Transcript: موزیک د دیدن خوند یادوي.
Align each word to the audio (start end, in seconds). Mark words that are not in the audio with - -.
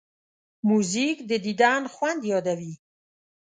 موزیک 0.67 1.17
د 1.29 1.31
دیدن 1.45 1.81
خوند 1.93 2.21
یادوي. 2.31 2.73